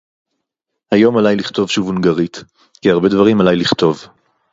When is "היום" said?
0.91-1.17